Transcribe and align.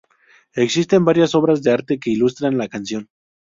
Existen 0.55 1.05
varias 1.05 1.35
obras 1.35 1.61
de 1.61 1.71
arte 1.73 1.99
que 1.99 2.09
ilustran 2.09 2.57
la 2.57 2.67
canción. 2.67 3.07